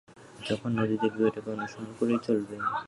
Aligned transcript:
যখন 0.47 0.69
নদী 0.79 0.95
দেখবে 1.03 1.21
ওটাকে 1.25 1.49
অনুসরন 1.55 1.91
করেই 1.99 2.19
চলবে। 2.27 2.55